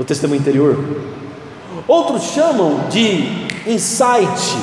o 0.00 0.04
testemunho 0.04 0.40
interior. 0.40 0.82
Outros 1.86 2.22
chamam 2.22 2.88
de 2.88 3.46
insight. 3.66 4.56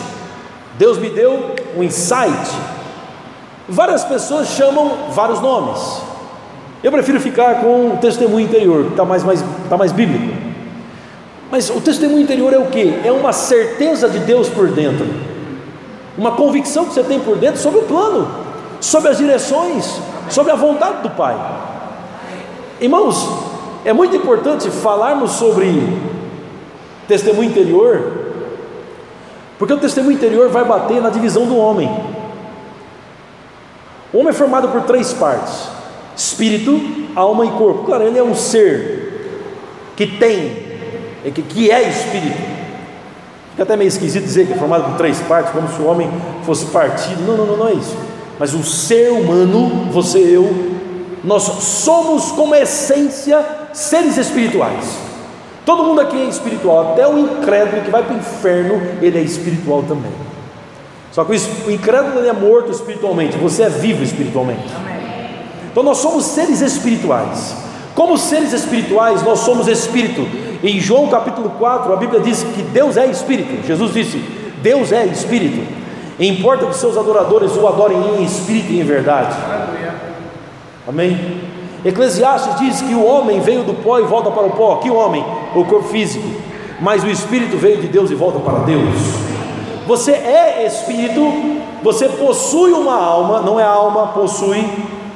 Deus 0.79 0.97
me 0.97 1.11
deu 1.11 1.55
um 1.77 1.83
insight. 1.83 2.51
Várias 3.69 4.03
pessoas 4.03 4.47
chamam 4.47 5.11
vários 5.11 5.39
nomes. 5.39 6.01
Eu 6.83 6.91
prefiro 6.91 7.19
ficar 7.19 7.61
com 7.61 7.93
o 7.93 7.97
testemunho 7.97 8.47
interior, 8.47 8.85
que 8.85 8.91
está 8.91 9.05
mais, 9.05 9.23
mais, 9.23 9.43
tá 9.69 9.77
mais 9.77 9.91
bíblico. 9.91 10.33
Mas 11.51 11.69
o 11.69 11.79
testemunho 11.81 12.21
interior 12.21 12.51
é 12.51 12.57
o 12.57 12.65
que? 12.65 12.99
É 13.03 13.11
uma 13.11 13.31
certeza 13.31 14.09
de 14.09 14.19
Deus 14.19 14.49
por 14.49 14.69
dentro, 14.69 15.05
uma 16.17 16.31
convicção 16.31 16.85
que 16.85 16.93
você 16.93 17.03
tem 17.03 17.19
por 17.19 17.37
dentro 17.37 17.61
sobre 17.61 17.79
o 17.79 17.83
plano, 17.83 18.27
sobre 18.81 19.09
as 19.09 19.17
direções, 19.17 19.99
sobre 20.29 20.51
a 20.51 20.55
vontade 20.55 21.03
do 21.03 21.11
Pai. 21.11 21.35
Irmãos, 22.81 23.46
é 23.87 23.93
muito 23.93 24.17
importante 24.17 24.69
falarmos 24.69 25.31
sobre 25.31 25.97
testemunho 27.07 27.49
interior, 27.49 28.11
porque 29.57 29.73
o 29.73 29.77
testemunho 29.77 30.17
interior 30.17 30.49
vai 30.49 30.65
bater 30.65 31.01
na 31.01 31.09
divisão 31.09 31.45
do 31.45 31.55
homem. 31.55 31.89
O 34.11 34.17
homem 34.17 34.31
é 34.31 34.33
formado 34.33 34.67
por 34.67 34.81
três 34.81 35.13
partes: 35.13 35.69
espírito, 36.17 36.77
alma 37.15 37.45
e 37.45 37.51
corpo. 37.51 37.85
Claro, 37.85 38.03
ele 38.03 38.19
é 38.19 38.23
um 38.23 38.35
ser 38.35 39.45
que 39.95 40.05
tem, 40.05 40.65
é 41.23 41.31
que 41.31 41.71
é 41.71 41.87
espírito. 41.87 42.57
Fica 43.51 43.63
até 43.63 43.77
meio 43.77 43.87
esquisito 43.87 44.25
dizer 44.25 44.47
que 44.47 44.53
é 44.53 44.57
formado 44.57 44.83
por 44.83 44.97
três 44.97 45.17
partes, 45.21 45.53
como 45.53 45.65
se 45.69 45.81
o 45.81 45.85
homem 45.85 46.11
fosse 46.43 46.65
partido. 46.65 47.21
Não, 47.25 47.37
não, 47.37 47.45
não, 47.45 47.55
não 47.55 47.67
é 47.69 47.73
isso. 47.75 47.95
Mas 48.37 48.53
o 48.53 48.63
ser 48.63 49.13
humano, 49.13 49.89
você 49.93 50.19
e 50.19 50.33
eu, 50.33 50.75
nós 51.23 51.43
somos 51.43 52.33
como 52.33 52.53
essência 52.53 53.66
seres 53.77 54.17
espirituais. 54.17 54.97
Todo 55.63 55.83
mundo 55.83 56.01
aqui 56.01 56.19
é 56.19 56.25
espiritual, 56.25 56.93
até 56.93 57.07
o 57.07 57.17
incrédulo 57.19 57.83
que 57.83 57.91
vai 57.91 58.01
para 58.01 58.15
o 58.15 58.17
inferno, 58.17 58.81
ele 59.01 59.19
é 59.19 59.21
espiritual 59.21 59.83
também. 59.87 60.11
Só 61.11 61.23
que 61.23 61.31
o 61.67 61.71
incrédulo 61.71 62.19
ele 62.19 62.27
é 62.27 62.33
morto 62.33 62.71
espiritualmente, 62.71 63.37
você 63.37 63.63
é 63.63 63.69
vivo 63.69 64.03
espiritualmente. 64.03 64.67
Então 65.69 65.83
nós 65.83 65.97
somos 65.97 66.25
seres 66.25 66.61
espirituais. 66.61 67.55
Como 67.93 68.17
seres 68.17 68.51
espirituais, 68.51 69.21
nós 69.23 69.39
somos 69.39 69.67
espírito. 69.67 70.27
Em 70.63 70.79
João 70.79 71.07
capítulo 71.07 71.51
4, 71.51 71.93
a 71.93 71.95
Bíblia 71.97 72.19
diz 72.19 72.43
que 72.43 72.63
Deus 72.63 72.97
é 72.97 73.05
espírito. 73.05 73.65
Jesus 73.65 73.93
disse: 73.93 74.17
Deus 74.61 74.91
é 74.91 75.05
espírito. 75.05 75.61
E 76.17 76.27
importa 76.27 76.65
que 76.65 76.75
seus 76.75 76.97
adoradores 76.97 77.55
o 77.55 77.67
adorem 77.67 77.97
em 78.17 78.23
espírito 78.23 78.71
e 78.71 78.79
em 78.79 78.83
verdade. 78.83 79.35
Amém? 80.87 81.56
Eclesiastes 81.87 82.55
diz 82.59 82.81
que 82.81 82.93
o 82.93 83.05
homem 83.05 83.39
veio 83.39 83.63
do 83.63 83.73
pó 83.73 83.97
e 83.97 84.03
volta 84.03 84.29
para 84.29 84.45
o 84.45 84.49
pó. 84.49 84.75
Que 84.75 84.91
homem? 84.91 85.23
O 85.55 85.63
corpo 85.63 85.87
físico. 85.87 86.27
Mas 86.81 87.01
o 87.01 87.07
espírito 87.07 87.55
veio 87.55 87.77
de 87.77 87.87
Deus 87.87 88.11
e 88.11 88.15
volta 88.15 88.39
para 88.39 88.59
Deus. 88.59 88.83
Você 89.87 90.11
é 90.11 90.65
espírito, 90.65 91.21
você 91.81 92.09
possui 92.09 92.73
uma 92.73 92.93
alma, 92.93 93.39
não 93.39 93.57
é 93.57 93.63
alma, 93.63 94.07
possui, 94.07 94.69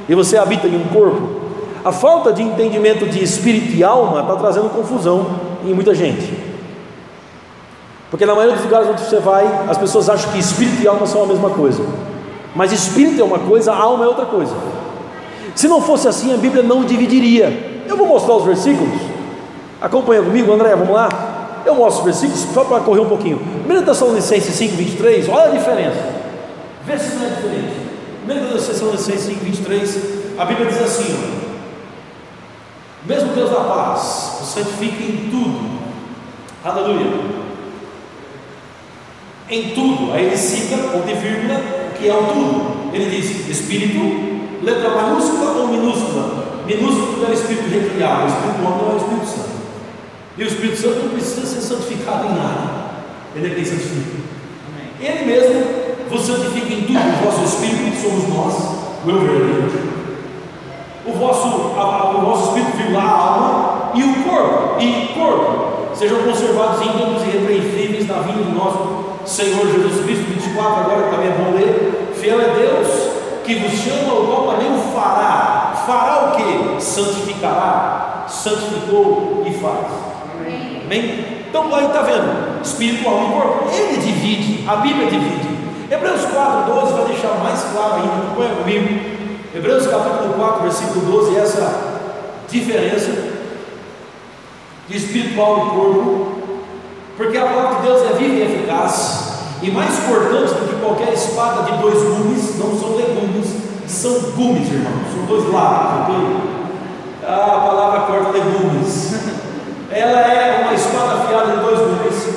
e 0.07 0.15
você 0.15 0.37
habita 0.37 0.65
em 0.65 0.77
um 0.77 0.87
corpo. 0.87 1.41
A 1.83 1.91
falta 1.91 2.31
de 2.31 2.41
entendimento 2.41 3.05
de 3.05 3.21
espírito 3.21 3.75
e 3.75 3.83
alma 3.83 4.21
está 4.21 4.37
trazendo 4.37 4.69
confusão 4.69 5.27
em 5.65 5.73
muita 5.73 5.93
gente. 5.93 6.33
Porque 8.09 8.25
na 8.25 8.33
maioria 8.33 8.55
dos 8.55 8.63
lugares 8.63 8.87
onde 8.87 9.01
você 9.01 9.19
vai, 9.19 9.45
as 9.67 9.77
pessoas 9.77 10.09
acham 10.09 10.31
que 10.31 10.39
espírito 10.39 10.81
e 10.81 10.87
alma 10.87 11.05
são 11.05 11.23
a 11.23 11.25
mesma 11.25 11.49
coisa. 11.49 11.83
Mas 12.55 12.71
espírito 12.71 13.21
é 13.21 13.25
uma 13.25 13.39
coisa, 13.39 13.73
alma 13.73 14.05
é 14.05 14.07
outra 14.07 14.25
coisa. 14.25 14.55
Se 15.55 15.67
não 15.67 15.81
fosse 15.81 16.07
assim, 16.07 16.33
a 16.33 16.37
Bíblia 16.37 16.63
não 16.63 16.83
dividiria. 16.83 17.83
Eu 17.87 17.97
vou 17.97 18.07
mostrar 18.07 18.35
os 18.35 18.45
versículos. 18.45 18.99
Acompanha 19.81 20.21
comigo, 20.21 20.51
André, 20.51 20.75
vamos 20.75 20.93
lá? 20.93 21.09
Eu 21.65 21.75
mostro 21.75 21.99
os 21.99 22.05
versículos 22.05 22.53
só 22.53 22.63
para 22.63 22.81
correr 22.81 23.01
um 23.01 23.09
pouquinho. 23.09 23.41
1 23.69 23.83
Tessalonicenses 23.83 24.55
5, 24.55 24.75
23, 24.75 25.29
olha 25.29 25.51
a 25.51 25.57
diferença. 25.57 25.97
Vê 26.85 26.97
se 26.97 27.15
não 27.15 27.25
é 27.25 27.29
diferente. 27.29 27.73
1 28.27 28.65
Tessalonicenses 28.65 29.25
5, 29.25 29.39
23, 29.43 29.99
a 30.37 30.45
Bíblia 30.45 30.67
diz 30.67 30.81
assim: 30.81 31.15
Mesmo 33.05 33.33
Deus 33.33 33.49
da 33.49 33.61
paz, 33.61 34.39
o 34.41 34.45
santifique 34.45 35.03
em 35.03 35.29
tudo. 35.29 35.81
Aleluia. 36.63 37.41
Em 39.49 39.69
tudo, 39.71 40.13
aí 40.13 40.27
ele 40.27 40.37
cita, 40.37 40.77
ponto 40.77 41.09
e 41.09 41.13
vírgula, 41.13 41.59
que 41.97 42.07
é 42.07 42.13
o 42.13 42.23
tudo. 42.23 42.93
Ele 42.93 43.09
diz: 43.09 43.49
Espírito, 43.49 44.30
letra 44.61 44.89
maiúscula 44.89 45.51
ou 45.51 45.67
minúscula? 45.67 46.51
Minúscula 46.65 47.27
é 47.27 47.31
o 47.31 47.33
Espírito 47.33 47.69
recriado, 47.69 48.23
o 48.23 48.27
Espírito 48.27 48.65
homem 48.65 48.81
não 48.81 48.91
é 48.91 48.93
o 48.93 48.97
Espírito 48.97 49.25
Santo. 49.25 49.61
E 50.37 50.43
o 50.43 50.47
Espírito 50.47 50.77
Santo 50.77 50.99
não 50.99 51.09
precisa 51.09 51.45
ser 51.45 51.61
santificado 51.61 52.27
em 52.27 52.35
nada, 52.35 52.91
ele 53.35 53.47
é 53.51 53.55
quem 53.55 53.65
santifica. 53.65 54.21
Ele 54.99 55.25
mesmo 55.25 55.65
vos 56.09 56.21
santifica 56.21 56.73
em 56.73 56.81
tudo, 56.83 56.99
o 56.99 57.25
vosso 57.25 57.43
Espírito, 57.43 58.01
somos 58.01 58.29
nós, 58.29 58.53
o 59.05 59.09
eu 59.09 59.19
verdadeiro. 59.19 59.91
O 61.05 61.13
vosso, 61.13 61.47
a, 61.77 62.17
o 62.17 62.21
vosso 62.25 62.49
Espírito, 62.49 62.77
vírgula, 62.77 63.01
a 63.01 63.09
alma 63.09 63.91
e 63.95 64.03
o 64.03 64.23
corpo, 64.23 64.81
e 64.81 65.13
corpo, 65.13 65.95
sejam 65.95 66.21
conservados 66.23 66.85
íntegros 66.85 67.23
e 67.23 67.27
irrepreensíveis 67.27 68.07
na 68.07 68.19
vinda 68.19 68.43
do 68.43 68.55
nosso 68.55 69.01
Senhor 69.25 69.65
Jesus 69.65 70.05
Cristo, 70.05 70.25
24, 70.29 70.81
agora 70.81 71.09
também 71.09 71.27
é 71.27 71.31
bom 71.31 71.57
ler. 71.57 72.13
Fiel 72.15 72.39
é 72.39 72.53
Deus 72.53 73.10
que 73.43 73.55
vos 73.55 73.71
chama, 73.71 74.13
o 74.13 74.27
qual 74.27 74.55
também 74.55 74.71
o 74.71 74.79
fará. 74.93 75.73
Fará 75.85 76.29
o 76.29 76.31
que? 76.35 76.81
Santificará, 76.81 78.25
santificou 78.27 79.43
e 79.45 79.53
faz. 79.53 79.87
Amém? 80.85 81.41
Então 81.49 81.73
aí 81.75 81.85
está 81.85 82.01
vendo, 82.01 82.61
espiritual 82.63 83.23
e 83.23 83.33
corpo, 83.33 83.69
ele 83.73 83.97
divide, 83.97 84.67
a 84.67 84.77
Bíblia 84.77 85.09
divide. 85.09 85.51
Hebreus 85.89 86.25
4, 86.25 86.73
12 86.73 86.93
vai 86.93 87.05
deixar 87.05 87.35
mais 87.43 87.61
claro 87.73 87.95
ainda, 87.95 88.13
acompanha 88.13 88.55
comigo. 88.55 89.11
Hebreus 89.53 89.87
capítulo 89.87 90.33
4, 90.35 90.61
versículo 90.61 91.05
12, 91.05 91.37
essa 91.37 91.91
diferença 92.47 93.11
de 94.87 94.95
espiritual 94.97 95.57
e 95.57 95.69
corpo, 95.71 96.31
porque 97.17 97.37
a 97.37 97.45
palavra 97.45 97.81
de 97.81 97.87
Deus 97.87 98.11
é 98.11 98.13
viva 98.13 98.33
e 98.35 98.41
eficaz 98.43 99.20
e 99.61 99.69
mais 99.69 99.99
cortantes 99.99 100.53
do 100.53 100.67
que 100.67 100.81
qualquer 100.81 101.13
espada 101.13 101.63
de 101.63 101.77
dois 101.77 102.01
gumes, 102.01 102.57
não 102.57 102.79
são 102.79 102.95
legumes, 102.95 103.47
são 103.85 104.13
gumes, 104.31 104.67
irmãos, 104.71 105.13
são 105.13 105.25
dois 105.25 105.53
lados, 105.53 106.01
ok? 106.01 106.51
Ah, 107.27 107.57
a 107.57 107.67
palavra 107.67 107.99
corta 108.01 108.31
legumes. 108.31 109.13
Ela 109.91 110.21
é 110.21 110.61
uma 110.63 110.73
espada 110.73 111.21
afiada 111.21 111.57
de 111.57 111.59
dois 111.59 111.79
gumes 111.79 112.27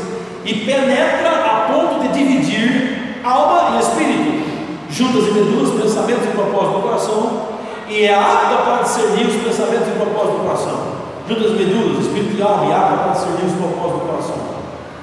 e 0.44 0.54
penetra 0.66 1.30
a 1.30 1.72
ponto 1.72 2.02
de 2.02 2.08
dividir 2.08 3.20
alma 3.24 3.76
e 3.76 3.80
espírito, 3.80 4.44
juntas 4.90 5.28
e 5.28 5.30
medulas, 5.32 5.80
pensamentos 5.80 6.26
e 6.26 6.28
propósitos 6.28 6.74
do 6.74 6.82
coração, 6.82 7.42
e 7.88 8.04
é 8.04 8.14
apta 8.14 8.56
para 8.56 8.82
discernir 8.82 9.26
os 9.26 9.36
pensamentos 9.36 9.88
e 9.88 9.92
propósitos 9.92 10.36
do 10.36 10.44
coração. 10.44 10.94
Juntas 11.26 11.52
e 11.52 11.54
medulas, 11.54 12.04
espírito 12.04 12.36
e 12.36 12.42
alma, 12.42 12.66
e 12.66 12.72
apta 12.74 12.96
para 12.98 13.12
discernir 13.12 13.46
os 13.46 13.52
propósitos 13.52 14.00
do 14.00 14.06
coração, 14.06 14.36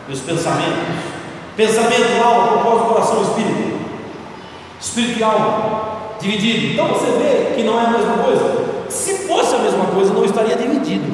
e 0.07 0.13
os 0.13 0.19
pensamentos. 0.19 1.10
Pensamento, 1.61 2.23
alma, 2.23 2.47
propósito, 2.47 2.85
coração, 2.87 3.21
espírito. 3.21 3.79
Espírito 4.79 5.19
e 5.19 5.23
alma 5.23 5.91
dividido. 6.19 6.73
Então 6.73 6.87
você 6.87 7.11
vê 7.11 7.53
que 7.55 7.61
não 7.61 7.79
é 7.79 7.85
a 7.85 7.89
mesma 7.91 8.17
coisa. 8.17 8.65
Se 8.89 9.27
fosse 9.27 9.53
a 9.53 9.59
mesma 9.59 9.85
coisa, 9.85 10.11
não 10.11 10.25
estaria 10.25 10.55
dividido. 10.55 11.05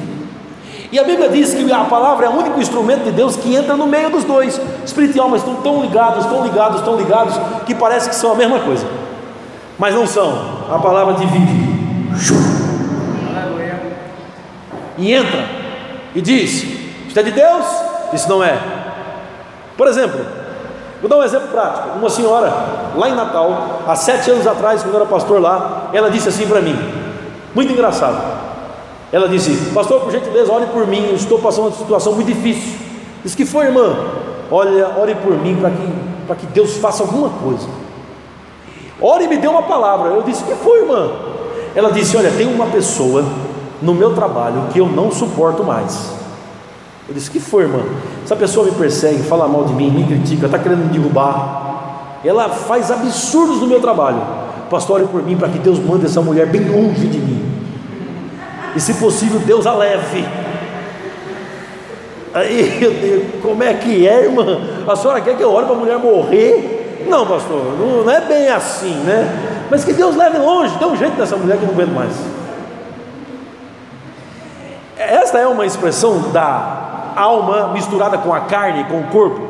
E 0.90 0.98
a 0.98 1.04
Bíblia 1.04 1.28
diz 1.28 1.52
que 1.52 1.70
a 1.70 1.84
palavra 1.84 2.24
é 2.24 2.28
o 2.30 2.32
único 2.32 2.58
instrumento 2.58 3.04
de 3.04 3.10
Deus 3.10 3.36
que 3.36 3.54
entra 3.54 3.76
no 3.76 3.86
meio 3.86 4.08
dos 4.08 4.24
dois. 4.24 4.58
Espírito 4.86 5.18
e 5.18 5.20
alma 5.20 5.36
estão 5.36 5.56
tão 5.56 5.82
ligados, 5.82 6.24
tão 6.24 6.42
ligados, 6.42 6.80
tão 6.80 6.96
ligados, 6.96 7.34
que 7.66 7.74
parece 7.74 8.08
que 8.08 8.14
são 8.14 8.32
a 8.32 8.34
mesma 8.34 8.60
coisa. 8.60 8.86
Mas 9.78 9.94
não 9.94 10.06
são. 10.06 10.64
A 10.70 10.78
palavra 10.78 11.12
divide. 11.12 11.68
E 14.96 15.12
entra 15.12 15.44
e 16.14 16.22
diz: 16.22 16.64
Isto 17.06 17.20
é 17.20 17.22
de 17.22 17.32
Deus? 17.32 17.66
Isso 18.14 18.26
não 18.30 18.42
é. 18.42 18.58
Por 19.76 19.86
exemplo, 19.86 20.37
vou 21.00 21.08
dar 21.08 21.16
um 21.16 21.22
exemplo 21.22 21.48
prático. 21.48 21.98
Uma 21.98 22.10
senhora, 22.10 22.52
lá 22.96 23.08
em 23.08 23.14
Natal, 23.14 23.80
há 23.86 23.94
sete 23.94 24.30
anos 24.30 24.46
atrás, 24.46 24.82
quando 24.82 24.94
eu 24.94 25.00
era 25.00 25.08
pastor 25.08 25.40
lá, 25.40 25.90
ela 25.92 26.10
disse 26.10 26.28
assim 26.28 26.46
para 26.46 26.60
mim, 26.60 26.76
muito 27.54 27.72
engraçado. 27.72 28.20
Ela 29.10 29.28
disse, 29.28 29.72
pastor, 29.72 30.00
por 30.00 30.12
gentileza, 30.12 30.52
ore 30.52 30.66
por 30.66 30.86
mim, 30.86 31.06
eu 31.08 31.14
estou 31.14 31.38
passando 31.38 31.66
uma 31.68 31.76
situação 31.76 32.12
muito 32.12 32.26
difícil. 32.26 32.78
Disse 33.22 33.36
que 33.36 33.46
foi, 33.46 33.66
irmã, 33.66 33.96
olha, 34.50 34.90
ore 34.98 35.14
por 35.14 35.32
mim 35.32 35.56
para 36.26 36.36
que, 36.36 36.46
que 36.46 36.52
Deus 36.52 36.76
faça 36.76 37.02
alguma 37.02 37.30
coisa. 37.30 37.66
Ore 39.00 39.24
e 39.24 39.28
me 39.28 39.36
dê 39.36 39.48
uma 39.48 39.62
palavra. 39.62 40.10
Eu 40.10 40.22
disse, 40.22 40.44
que 40.44 40.54
foi, 40.56 40.80
irmã? 40.80 41.10
Ela 41.74 41.90
disse, 41.90 42.16
olha, 42.16 42.30
tem 42.30 42.52
uma 42.52 42.66
pessoa 42.66 43.24
no 43.80 43.94
meu 43.94 44.14
trabalho 44.14 44.64
que 44.72 44.78
eu 44.78 44.86
não 44.86 45.10
suporto 45.10 45.62
mais. 45.64 46.17
Eu 47.08 47.14
disse: 47.14 47.30
Que 47.30 47.40
foi, 47.40 47.62
irmã? 47.62 47.80
Essa 48.22 48.36
pessoa 48.36 48.66
me 48.66 48.72
persegue, 48.72 49.22
fala 49.22 49.48
mal 49.48 49.64
de 49.64 49.72
mim, 49.72 49.90
me 49.90 50.04
critica, 50.04 50.46
está 50.46 50.58
querendo 50.58 50.84
me 50.84 50.92
derrubar. 50.92 52.18
Ela 52.24 52.48
faz 52.48 52.90
absurdos 52.90 53.60
no 53.60 53.66
meu 53.66 53.80
trabalho. 53.80 54.20
Pastor, 54.68 55.00
ore 55.00 55.08
por 55.08 55.22
mim 55.22 55.36
para 55.36 55.48
que 55.48 55.58
Deus 55.58 55.78
mande 55.78 56.04
essa 56.04 56.20
mulher 56.20 56.46
bem 56.46 56.68
longe 56.68 57.06
de 57.06 57.18
mim. 57.18 57.44
E 58.76 58.80
se 58.80 58.94
possível, 58.94 59.40
Deus 59.40 59.66
a 59.66 59.74
leve. 59.74 60.26
Aí 62.34 62.82
eu 62.82 62.92
digo, 62.92 63.40
como 63.40 63.62
é 63.62 63.72
que 63.72 64.06
é, 64.06 64.24
irmã? 64.24 64.60
A 64.86 64.94
senhora 64.94 65.20
quer 65.20 65.36
que 65.36 65.42
eu 65.42 65.50
ore 65.50 65.64
para 65.64 65.74
a 65.74 65.78
mulher 65.78 65.98
morrer? 65.98 67.06
Não, 67.08 67.26
pastor, 67.26 67.78
não, 67.78 68.04
não 68.04 68.10
é 68.10 68.20
bem 68.20 68.48
assim, 68.48 68.94
né? 69.04 69.66
Mas 69.70 69.84
que 69.84 69.92
Deus 69.94 70.14
leve 70.14 70.36
longe, 70.38 70.76
dê 70.78 70.84
um 70.84 70.96
jeito 70.96 71.16
dessa 71.16 71.36
mulher 71.36 71.56
que 71.56 71.62
eu 71.62 71.68
não 71.68 71.74
aguento 71.74 71.94
mais. 71.94 72.12
Esta 74.98 75.38
é 75.38 75.46
uma 75.46 75.64
expressão 75.64 76.30
da 76.32 76.97
alma 77.20 77.68
misturada 77.68 78.18
com 78.18 78.32
a 78.32 78.40
carne, 78.40 78.84
com 78.84 79.00
o 79.00 79.04
corpo. 79.04 79.40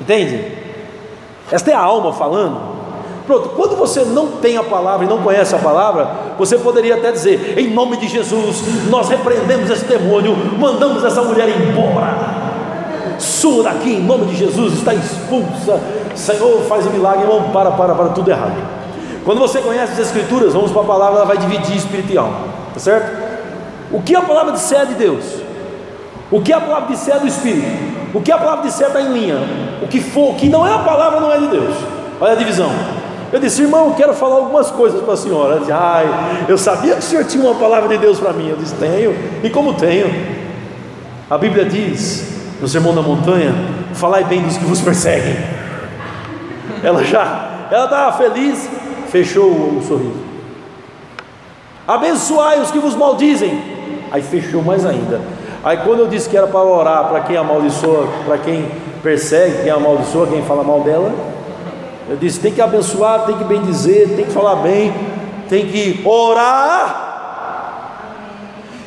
Entende? 0.00 0.52
Esta 1.50 1.70
é 1.70 1.74
a 1.74 1.80
alma 1.80 2.12
falando. 2.12 2.72
Pronto, 3.26 3.50
quando 3.50 3.76
você 3.76 4.04
não 4.04 4.32
tem 4.32 4.56
a 4.56 4.64
palavra 4.64 5.06
e 5.06 5.08
não 5.08 5.18
conhece 5.22 5.54
a 5.54 5.58
palavra, 5.58 6.10
você 6.36 6.58
poderia 6.58 6.96
até 6.96 7.12
dizer: 7.12 7.58
em 7.58 7.70
nome 7.70 7.96
de 7.96 8.08
Jesus, 8.08 8.62
nós 8.90 9.08
repreendemos 9.08 9.70
esse 9.70 9.84
demônio, 9.84 10.36
mandamos 10.58 11.04
essa 11.04 11.22
mulher 11.22 11.48
embora. 11.48 12.42
Sua 13.18 13.62
daqui, 13.62 13.94
em 13.94 14.02
nome 14.02 14.26
de 14.26 14.36
Jesus, 14.36 14.74
está 14.74 14.92
expulsa. 14.92 15.80
Senhor, 16.14 16.62
faz 16.62 16.86
um 16.86 16.90
milagre, 16.90 17.22
irmão, 17.22 17.50
para, 17.52 17.70
para, 17.70 17.94
para, 17.94 18.08
tudo 18.08 18.30
errado. 18.30 18.56
Quando 19.24 19.38
você 19.38 19.60
conhece 19.60 19.92
as 19.92 19.98
Escrituras, 20.00 20.52
vamos 20.52 20.72
para 20.72 20.82
a 20.82 20.84
palavra, 20.84 21.18
ela 21.18 21.26
vai 21.26 21.38
dividir 21.38 21.76
espírito 21.76 22.12
e 22.12 22.18
alma, 22.18 22.38
tá 22.74 22.80
certo? 22.80 23.22
O 23.92 24.02
que 24.02 24.16
a 24.16 24.22
palavra 24.22 24.52
disser 24.52 24.80
é 24.80 24.86
de 24.86 24.94
Deus, 24.94 25.24
o 26.32 26.40
que 26.40 26.52
a 26.52 26.60
palavra 26.60 26.88
disser 26.88 27.16
é 27.16 27.18
do 27.20 27.28
Espírito, 27.28 27.66
o 28.14 28.20
que 28.22 28.32
a 28.32 28.38
palavra 28.38 28.64
disser 28.64 28.86
está 28.86 29.02
em 29.02 29.12
linha, 29.12 29.36
o 29.82 29.86
que 29.86 30.00
for, 30.00 30.30
o 30.30 30.34
que 30.34 30.48
não 30.48 30.66
é 30.66 30.72
a 30.72 30.78
palavra 30.78 31.20
não 31.20 31.30
é 31.30 31.38
de 31.38 31.46
Deus. 31.48 31.74
Olha 32.18 32.32
a 32.32 32.36
divisão. 32.36 32.70
Eu 33.30 33.38
disse, 33.38 33.62
irmão, 33.62 33.92
quero 33.92 34.14
falar 34.14 34.36
algumas 34.36 34.70
coisas 34.70 35.02
para 35.02 35.14
a 35.14 35.16
senhora. 35.16 35.52
Ela 35.52 35.60
disse, 35.60 35.72
ai, 35.72 36.44
eu 36.48 36.56
sabia 36.56 36.94
que 36.94 37.00
o 37.00 37.02
senhor 37.02 37.24
tinha 37.24 37.44
uma 37.44 37.54
palavra 37.54 37.88
de 37.88 37.98
Deus 37.98 38.18
para 38.18 38.32
mim. 38.32 38.48
Eu 38.48 38.56
disse, 38.56 38.74
tenho, 38.74 39.14
e 39.42 39.50
como 39.50 39.74
tenho? 39.74 40.10
A 41.30 41.36
Bíblia 41.36 41.64
diz, 41.64 42.30
no 42.60 42.68
Sermão 42.68 42.94
da 42.94 43.02
Montanha, 43.02 43.54
falai 43.94 44.24
bem 44.24 44.42
dos 44.42 44.56
que 44.56 44.64
vos 44.64 44.80
perseguem. 44.80 45.36
Ela 46.82 47.04
já, 47.04 47.66
ela 47.70 47.84
estava 47.84 48.16
feliz, 48.18 48.68
fechou 49.08 49.50
o 49.50 49.82
sorriso. 49.86 50.22
Abençoai 51.86 52.60
os 52.60 52.70
que 52.70 52.78
vos 52.78 52.94
maldizem. 52.94 53.60
Aí 54.10 54.22
fechou 54.22 54.62
mais 54.62 54.84
ainda. 54.84 55.20
Aí 55.64 55.76
quando 55.78 56.00
eu 56.00 56.08
disse 56.08 56.28
que 56.28 56.36
era 56.36 56.46
para 56.46 56.62
orar 56.62 57.08
para 57.08 57.20
quem 57.20 57.36
amaldiçoa, 57.36 58.08
para 58.24 58.38
quem 58.38 58.68
persegue, 59.02 59.62
quem 59.62 59.70
amaldiçoa, 59.70 60.26
quem 60.26 60.42
fala 60.42 60.64
mal 60.64 60.80
dela, 60.80 61.12
eu 62.08 62.16
disse: 62.16 62.40
tem 62.40 62.52
que 62.52 62.60
abençoar, 62.60 63.26
tem 63.26 63.36
que 63.36 63.44
bendizer, 63.44 64.08
tem 64.16 64.24
que 64.24 64.32
falar 64.32 64.56
bem, 64.56 64.92
tem 65.48 65.66
que 65.68 66.02
orar. 66.04 67.10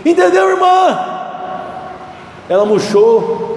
Entendeu, 0.05 0.49
irmã? 0.49 0.99
Ela 2.47 2.65
murchou. 2.65 3.55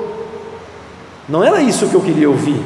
Não 1.29 1.45
era 1.45 1.61
isso 1.61 1.89
que 1.89 1.95
eu 1.95 2.01
queria 2.01 2.31
ouvir. 2.31 2.65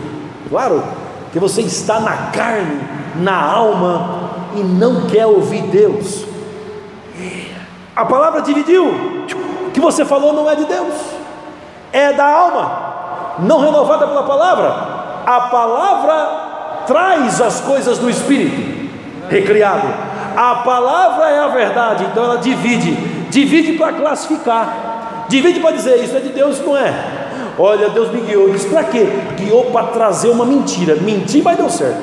Claro 0.49 0.85
que 1.33 1.39
você 1.39 1.63
está 1.63 1.99
na 1.99 2.31
carne, 2.31 2.81
na 3.17 3.35
alma 3.43 4.31
e 4.55 4.61
não 4.61 5.07
quer 5.07 5.27
ouvir 5.27 5.63
Deus. 5.63 6.25
A 7.97 8.05
palavra 8.05 8.43
dividiu. 8.43 9.12
Que 9.73 9.81
você 9.81 10.05
falou 10.05 10.33
não 10.33 10.49
é 10.51 10.55
de 10.55 10.65
Deus, 10.65 10.95
é 11.93 12.13
da 12.13 12.27
alma, 12.27 13.37
não 13.41 13.61
renovada 13.61 14.07
pela 14.07 14.23
palavra. 14.23 14.75
A 15.27 15.41
palavra 15.43 16.85
traz 16.87 17.41
as 17.41 17.61
coisas 17.61 17.99
do 17.99 18.11
Espírito 18.11 18.91
recriado. 19.29 19.89
A 20.37 20.57
palavra 20.57 21.31
é 21.31 21.39
a 21.39 21.49
verdade, 21.49 22.05
então 22.05 22.25
ela 22.25 22.39
divide, 22.39 22.93
divide 23.31 23.73
para 23.73 23.93
classificar, 23.93 25.27
divide 25.29 25.61
para 25.61 25.73
dizer 25.73 26.03
isso 26.03 26.17
é 26.17 26.21
de 26.21 26.31
Deus, 26.31 26.61
não 26.61 26.77
é. 26.77 26.93
Olha, 27.59 27.91
Deus 27.91 28.11
me 28.11 28.21
guiou, 28.23 28.51
disse 28.51 28.67
para 28.69 28.85
quê? 28.85 29.07
Guiou 29.37 29.67
para 29.67 29.89
trazer 29.89 30.31
uma 30.31 30.45
mentira, 30.45 30.97
mentir, 30.97 31.43
mas 31.43 31.57
deu 31.57 31.69
certo. 31.69 32.03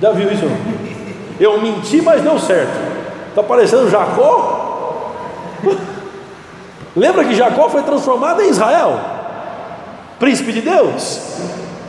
Já 0.00 0.10
viu 0.12 0.30
isso? 0.30 0.44
Eu 1.38 1.60
menti, 1.60 2.02
mas 2.02 2.22
deu 2.22 2.38
certo. 2.38 2.78
Está 3.28 3.42
parecendo 3.42 3.88
Jacó? 3.88 4.59
Lembra 6.96 7.24
que 7.24 7.34
Jacó 7.34 7.68
foi 7.68 7.82
transformado 7.82 8.42
em 8.42 8.48
Israel? 8.48 8.98
Príncipe 10.18 10.52
de 10.52 10.60
Deus? 10.62 11.20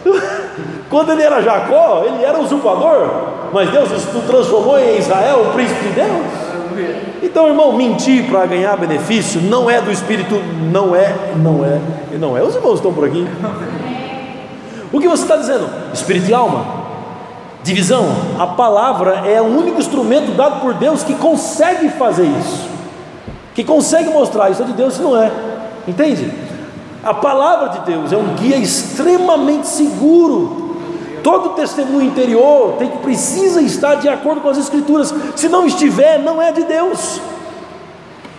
Quando 0.90 1.12
ele 1.12 1.24
era 1.24 1.42
Jacó, 1.42 2.04
ele 2.06 2.24
era 2.24 2.40
usurpador, 2.40 3.10
mas 3.54 3.70
Deus 3.70 3.90
o 4.14 4.22
transformou 4.22 4.78
em 4.78 4.98
Israel, 4.98 5.48
o 5.50 5.54
príncipe 5.54 5.88
de 5.88 5.94
Deus. 5.94 6.42
Então, 7.24 7.48
irmão, 7.48 7.72
mentir 7.74 8.30
para 8.30 8.46
ganhar 8.46 8.76
benefício 8.78 9.40
não 9.42 9.70
é 9.70 9.82
do 9.82 9.92
espírito, 9.92 10.36
não 10.72 10.96
é, 10.96 11.16
não 11.38 11.64
é, 11.64 11.80
e 12.12 12.18
não 12.18 12.38
é. 12.38 12.44
Os 12.44 12.56
irmãos 12.56 12.76
estão 12.76 12.94
por 12.94 13.06
aqui. 13.06 13.26
O 14.92 15.00
que 15.00 15.08
você 15.08 15.24
está 15.24 15.38
dizendo? 15.38 15.70
Espírito 15.94 16.30
e 16.30 16.34
alma, 16.34 16.66
divisão. 17.64 18.08
A 18.38 18.48
palavra 18.48 19.24
é 19.26 19.42
o 19.42 19.46
único 19.46 19.80
instrumento 19.80 20.32
dado 20.36 20.60
por 20.60 20.74
Deus 20.74 21.04
que 21.04 21.14
consegue 21.16 21.90
fazer 21.92 22.26
isso, 22.26 22.68
que 23.54 23.64
consegue 23.64 24.10
mostrar 24.10 24.50
isso 24.50 24.62
é 24.62 24.66
de 24.66 24.74
Deus, 24.74 24.94
isso 24.94 25.04
não 25.04 25.22
é. 25.22 25.32
Entende? 25.88 26.32
A 27.04 27.14
palavra 27.14 27.70
de 27.70 27.80
Deus 27.80 28.14
é 28.14 28.18
um 28.18 28.36
guia 28.36 28.58
extremamente 28.58 29.68
seguro. 29.68 30.70
Todo 31.24 31.50
testemunho 31.50 32.08
interior 32.08 32.76
tem 32.80 32.90
que 32.90 32.98
precisa 33.00 33.62
estar 33.62 33.96
de 33.96 34.08
acordo 34.08 34.42
com 34.42 34.50
as 34.50 34.58
escrituras. 34.58 35.14
Se 35.36 35.50
não 35.50 35.66
estiver, 35.66 36.20
não 36.20 36.42
é 36.42 36.52
de 36.52 36.64
Deus. 36.64 37.20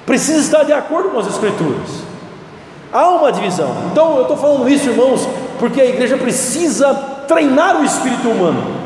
Precisa 0.06 0.40
estar 0.40 0.64
de 0.64 0.72
acordo 0.72 1.10
com 1.10 1.18
as 1.18 1.26
escrituras. 1.26 1.88
Há 2.92 3.08
uma 3.10 3.32
divisão. 3.32 3.74
Então 3.90 4.16
eu 4.16 4.22
estou 4.22 4.36
falando 4.36 4.68
isso, 4.68 4.90
irmãos, 4.90 5.26
porque 5.58 5.80
a 5.80 5.86
igreja 5.86 6.16
precisa 6.16 6.92
treinar 7.26 7.80
o 7.80 7.84
espírito 7.84 8.28
humano. 8.28 8.81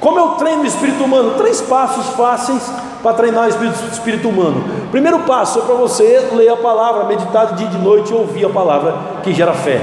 Como 0.00 0.18
eu 0.18 0.28
treino 0.30 0.62
o 0.62 0.66
espírito 0.66 1.02
humano? 1.02 1.34
Três 1.36 1.60
passos 1.60 2.06
fáceis 2.14 2.62
para 3.02 3.14
treinar 3.14 3.46
o 3.46 3.48
espírito, 3.48 3.78
espírito 3.92 4.28
humano. 4.28 4.62
Primeiro 4.92 5.20
passo 5.20 5.58
é 5.58 5.62
para 5.62 5.74
você 5.74 6.28
ler 6.32 6.48
a 6.50 6.56
palavra, 6.56 7.04
meditar 7.04 7.46
de 7.46 7.54
dia 7.56 7.66
e 7.66 7.70
de 7.70 7.78
noite 7.78 8.12
e 8.12 8.14
ouvir 8.14 8.46
a 8.46 8.48
palavra 8.48 8.94
que 9.22 9.32
gera 9.32 9.52
fé. 9.52 9.80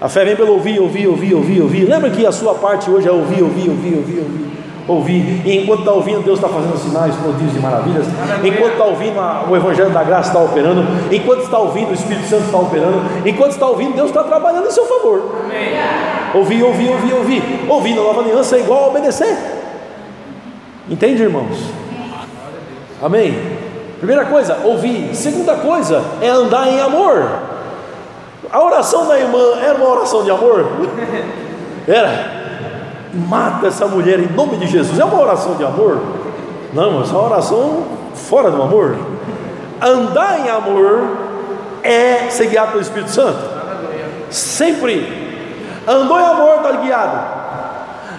A 0.00 0.08
fé 0.08 0.24
vem 0.24 0.36
pelo 0.36 0.52
ouvir, 0.52 0.80
ouvir, 0.80 1.06
ouvir, 1.06 1.34
ouvir, 1.34 1.62
ouvir. 1.62 1.84
Lembra 1.84 2.10
que 2.10 2.26
a 2.26 2.32
sua 2.32 2.54
parte 2.54 2.90
hoje 2.90 3.08
é 3.08 3.12
ouvir, 3.12 3.42
ouvir, 3.42 3.70
ouvir, 3.70 3.96
ouvir, 3.96 4.18
ouvir. 4.18 4.44
Ouvir, 4.86 5.40
e 5.46 5.62
enquanto 5.62 5.78
está 5.78 5.92
ouvindo, 5.92 6.22
Deus 6.22 6.38
está 6.38 6.46
fazendo 6.46 6.76
sinais, 6.76 7.14
prodígios 7.16 7.56
e 7.56 7.58
maravilhas. 7.58 8.04
Enquanto 8.44 8.72
está 8.72 8.84
ouvindo, 8.84 9.18
o 9.48 9.56
Evangelho 9.56 9.88
da 9.90 10.02
Graça 10.02 10.28
está 10.28 10.40
operando. 10.40 10.84
Enquanto 11.10 11.40
está 11.40 11.58
ouvindo, 11.58 11.90
o 11.90 11.94
Espírito 11.94 12.28
Santo 12.28 12.44
está 12.44 12.58
operando. 12.58 13.00
Enquanto 13.24 13.52
está 13.52 13.66
ouvindo, 13.66 13.94
Deus 13.94 14.08
está 14.08 14.22
trabalhando 14.24 14.66
em 14.66 14.70
seu 14.70 14.84
favor. 14.84 15.22
Ouvir, 16.34 16.62
ouvir, 16.62 16.90
ouvir, 16.90 17.12
ouvir. 17.14 17.66
Ouvir 17.68 17.94
na 17.94 18.02
nova 18.02 18.20
aliança 18.20 18.56
é 18.56 18.60
igual 18.60 18.84
a 18.84 18.88
obedecer. 18.88 19.36
Entende, 20.88 21.22
irmãos? 21.22 21.56
Amém? 23.00 23.58
Primeira 23.98 24.26
coisa, 24.26 24.58
ouvir. 24.64 25.14
Segunda 25.14 25.54
coisa 25.56 26.02
é 26.20 26.28
andar 26.28 26.68
em 26.68 26.80
amor. 26.80 27.26
A 28.50 28.62
oração 28.62 29.06
da 29.06 29.18
irmã 29.18 29.58
era 29.62 29.78
uma 29.78 29.88
oração 29.88 30.24
de 30.24 30.30
amor? 30.30 30.66
Era. 31.86 32.44
Mata 33.12 33.66
essa 33.66 33.86
mulher 33.86 34.18
em 34.18 34.26
nome 34.32 34.56
de 34.56 34.66
Jesus. 34.66 34.98
É 34.98 35.04
uma 35.04 35.20
oração 35.20 35.54
de 35.54 35.64
amor? 35.64 36.00
Não, 36.72 37.00
é 37.00 37.04
uma 37.04 37.22
oração 37.22 37.84
fora 38.14 38.50
do 38.50 38.60
amor. 38.60 38.96
Andar 39.80 40.40
em 40.40 40.50
amor 40.50 41.08
é 41.82 42.28
ser 42.30 42.46
guiado 42.46 42.72
pelo 42.72 42.82
Espírito 42.82 43.10
Santo. 43.10 43.38
Sempre. 44.30 45.23
Andou 45.86 46.18
em 46.18 46.24
amor, 46.24 46.56
está 46.56 46.72
guiado. 46.72 47.18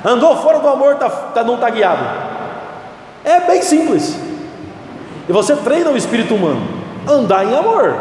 Andou 0.03 0.37
fora 0.37 0.59
do 0.59 0.67
amor, 0.67 0.95
tá, 0.95 1.09
tá, 1.09 1.43
não 1.43 1.55
está 1.55 1.69
guiado. 1.69 2.05
É 3.23 3.39
bem 3.41 3.61
simples. 3.63 4.15
E 5.27 5.31
você 5.31 5.55
treina 5.55 5.89
o 5.89 5.97
espírito 5.97 6.35
humano. 6.35 6.61
Andar 7.07 7.43
em 7.43 7.55
amor. 7.55 7.95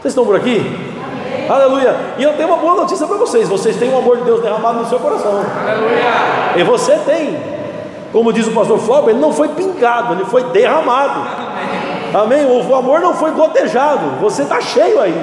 Vocês 0.00 0.12
estão 0.12 0.24
por 0.24 0.36
aqui? 0.36 0.58
Amém. 0.58 1.50
Aleluia. 1.50 1.94
E 2.16 2.22
eu 2.22 2.32
tenho 2.34 2.48
uma 2.48 2.56
boa 2.56 2.74
notícia 2.74 3.06
para 3.06 3.16
vocês. 3.16 3.48
Vocês 3.48 3.76
têm 3.76 3.92
o 3.92 3.98
amor 3.98 4.16
de 4.16 4.24
Deus 4.24 4.40
derramado 4.40 4.78
no 4.78 4.86
seu 4.86 4.98
coração. 4.98 5.44
Aleluia. 5.62 6.56
E 6.56 6.62
você 6.62 6.96
tem. 7.04 7.38
Como 8.10 8.32
diz 8.32 8.46
o 8.46 8.52
pastor 8.52 8.78
Flávio, 8.78 9.10
ele 9.10 9.20
não 9.20 9.32
foi 9.32 9.48
pingado, 9.48 10.14
ele 10.14 10.24
foi 10.24 10.42
derramado. 10.44 11.20
Amém. 12.14 12.46
O 12.46 12.74
amor 12.74 13.00
não 13.00 13.14
foi 13.14 13.30
gotejado. 13.32 14.20
Você 14.22 14.42
está 14.42 14.60
cheio 14.60 15.00
aí. 15.00 15.14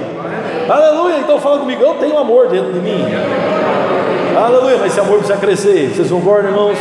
Aleluia. 0.70 1.18
Então 1.20 1.40
fala 1.40 1.60
comigo, 1.60 1.82
eu 1.82 1.96
tenho 1.96 2.18
amor 2.18 2.48
dentro 2.48 2.74
de 2.74 2.80
mim. 2.80 3.06
Aleluia. 4.38 4.78
Mas 4.78 4.92
esse 4.92 5.00
amor 5.00 5.18
precisa 5.18 5.38
crescer. 5.38 5.94
Vocês 5.96 6.10
concordam, 6.10 6.52
irmãos? 6.52 6.78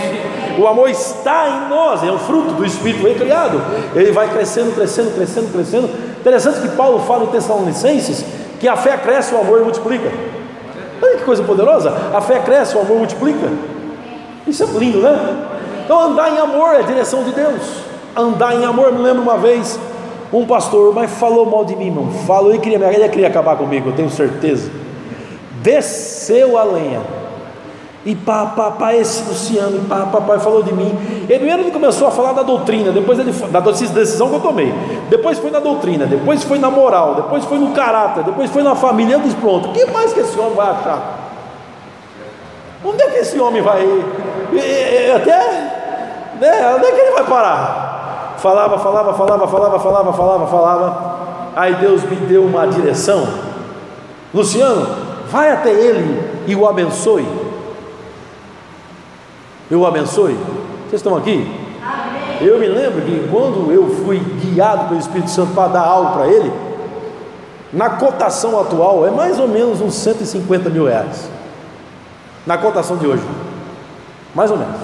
O 0.59 0.67
amor 0.67 0.89
está 0.89 1.49
em 1.49 1.69
nós, 1.69 2.03
é 2.03 2.11
um 2.11 2.19
fruto 2.19 2.55
do 2.55 2.65
Espírito 2.65 3.07
recriado. 3.07 3.61
Ele 3.95 4.11
vai 4.11 4.29
crescendo, 4.29 4.75
crescendo, 4.75 5.15
crescendo, 5.15 5.53
crescendo. 5.53 5.91
Interessante 6.19 6.61
que 6.61 6.69
Paulo 6.69 7.01
fala 7.01 7.25
em 7.25 7.27
Tessalonicenses 7.27 8.25
que 8.59 8.67
a 8.67 8.75
fé 8.75 8.97
cresce, 8.97 9.35
o 9.35 9.39
amor 9.39 9.61
multiplica. 9.61 10.11
Olha 11.03 11.17
que 11.19 11.25
coisa 11.25 11.43
poderosa! 11.43 11.93
A 12.15 12.23
fé 12.23 12.39
cresce, 12.39 12.75
o 12.75 12.81
amor 12.81 12.99
multiplica. 12.99 13.51
Isso 14.47 14.65
é 14.65 14.67
lindo, 14.79 14.99
né? 14.99 15.47
Então 15.85 16.01
andar 16.01 16.31
em 16.31 16.39
amor 16.39 16.75
é 16.75 16.79
a 16.79 16.83
direção 16.83 17.23
de 17.23 17.33
Deus. 17.33 17.63
Andar 18.17 18.55
em 18.55 18.65
amor, 18.65 18.93
me 18.93 19.03
lembro 19.03 19.23
uma 19.23 19.37
vez, 19.37 19.79
um 20.33 20.47
pastor, 20.47 20.95
mas 20.95 21.11
falou 21.13 21.47
mal 21.47 21.65
de 21.65 21.77
mim, 21.77 21.87
irmão. 21.87 22.09
Falou 22.27 22.55
e 22.55 22.59
queria, 22.59 22.79
ele 22.93 23.09
queria 23.09 23.29
acabar 23.29 23.57
comigo, 23.57 23.91
eu 23.91 23.93
tenho 23.95 24.11
certeza. 24.11 24.71
Desceu 25.63 26.59
a 26.59 26.65
lenha. 26.65 27.01
E 28.05 28.15
pá, 28.15 28.47
pá, 28.47 28.71
pá, 28.71 28.95
esse 28.95 29.29
Luciano, 29.29 29.79
e 29.79 29.81
pá, 29.81 30.07
pá, 30.07 30.21
pá, 30.21 30.39
falou 30.39 30.63
de 30.63 30.73
mim. 30.73 30.97
Ele 31.29 31.39
primeiro 31.39 31.63
ele 31.63 31.73
começou 31.73 32.07
a 32.07 32.11
falar 32.13 32.33
da 32.35 32.45
doutrina, 32.45 32.93
depois 32.93 33.19
ele 33.19 33.33
da 33.33 33.59
decisão 33.59 34.29
que 34.29 34.37
eu 34.37 34.41
tomei. 34.41 34.73
Depois 35.11 35.39
foi 35.39 35.51
na 35.51 35.59
doutrina, 35.59 36.07
depois 36.07 36.45
foi 36.45 36.57
na 36.61 36.71
moral, 36.71 37.17
depois 37.17 37.45
foi 37.45 37.59
no 37.59 37.73
caráter, 37.73 38.23
depois 38.23 38.49
foi 38.49 38.63
na 38.63 38.77
família. 38.77 39.19
Disse, 39.19 39.35
pronto, 39.35 39.71
o 39.71 39.73
que 39.73 39.85
mais 39.87 40.13
que 40.13 40.21
esse 40.21 40.39
homem 40.39 40.55
vai 40.55 40.71
achar? 40.71 41.19
Onde 42.85 43.03
é 43.03 43.11
que 43.11 43.19
esse 43.19 43.41
homem 43.41 43.61
vai? 43.61 43.83
Até, 45.17 45.39
né, 46.41 46.75
onde 46.77 46.87
é 46.87 46.93
que 46.93 47.01
ele 47.01 47.11
vai 47.11 47.25
parar? 47.25 47.86
Falava, 48.47 48.79
falava, 48.79 49.13
falava, 49.13 49.49
falava, 49.49 49.79
falava, 49.81 50.13
falava, 50.13 50.47
falava. 50.47 51.17
Aí 51.57 51.75
Deus 51.75 52.05
me 52.05 52.15
deu 52.15 52.45
uma 52.45 52.65
direção. 52.65 53.27
Luciano, 54.33 54.87
vai 55.29 55.51
até 55.51 55.73
ele 55.73 56.45
e 56.47 56.55
o 56.55 56.65
abençoe. 56.65 57.27
Eu 59.69 59.81
o 59.81 59.87
abençoe. 59.87 60.35
Vocês 60.83 61.01
estão 61.01 61.17
aqui? 61.17 61.53
Amém. 61.83 62.39
Eu 62.41 62.61
me 62.61 62.69
lembro 62.69 63.03
que 63.03 63.29
quando 63.33 63.73
eu 63.73 63.89
fui 64.05 64.21
guiado 64.21 64.91
pelo 64.91 65.01
Espírito 65.01 65.31
Santo 65.31 65.53
para 65.53 65.67
dar 65.67 65.83
algo 65.83 66.13
para 66.13 66.29
ele, 66.29 66.53
na 67.73 67.91
cotação 67.91 68.61
atual 68.61 69.05
é 69.09 69.11
mais 69.11 69.41
ou 69.41 69.49
menos 69.49 69.81
uns 69.81 69.95
150 69.95 70.71
mil 70.71 70.87
reais. 70.87 71.29
Na 72.47 72.57
cotação 72.57 72.97
de 72.97 73.09
hoje. 73.09 73.25
Mais 74.37 74.53
ou 74.53 74.57
menos. 74.57 74.77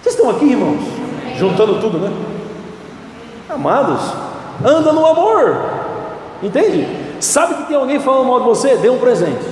Vocês 0.00 0.14
estão 0.14 0.30
aqui, 0.30 0.52
irmãos? 0.52 0.84
Juntando 1.36 1.80
tudo, 1.80 1.98
né? 1.98 2.33
Amados, 3.54 4.00
anda 4.64 4.92
no 4.92 5.06
amor. 5.06 5.56
Entende? 6.42 6.86
Sabe 7.20 7.54
que 7.54 7.62
tem 7.68 7.76
alguém 7.76 8.00
falando 8.00 8.26
mal 8.26 8.40
de 8.40 8.46
você? 8.46 8.76
Dê 8.76 8.90
um 8.90 8.98
presente. 8.98 9.44